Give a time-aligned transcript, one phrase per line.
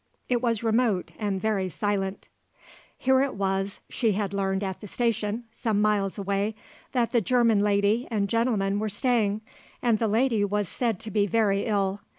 [0.29, 2.27] It was remote and very silent.
[2.97, 6.55] Here it was, she had learned at the station, some miles away,
[6.91, 9.41] that the German lady and gentleman were staying,
[9.79, 12.01] and the lady was said to be very ill.